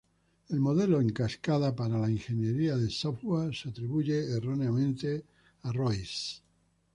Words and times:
El 0.49 0.59
modelo 0.59 0.99
en 0.99 1.09
cascada 1.11 1.75
para 1.75 1.99
la 1.99 2.09
ingeniería 2.09 2.75
de 2.75 2.89
software 2.89 3.55
se 3.55 3.69
atribuyó 3.69 4.15
erróneamente 4.15 5.25
a 5.61 5.71
Royce. 5.71 6.41